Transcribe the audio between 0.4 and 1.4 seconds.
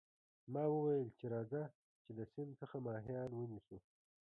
ما وویل چې